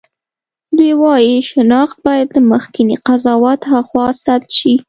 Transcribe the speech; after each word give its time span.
دوی 0.77 0.93
وايي 1.01 1.35
شناخت 1.51 1.97
باید 2.05 2.27
له 2.35 2.41
مخکېني 2.51 2.97
قضاوت 3.05 3.61
هاخوا 3.71 4.07
ثبت 4.25 4.49
شي. 4.59 4.73